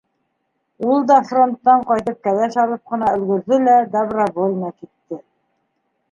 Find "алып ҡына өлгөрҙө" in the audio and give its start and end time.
2.63-3.59